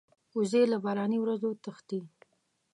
[0.37, 1.99] وزې له باراني ورځو تښتي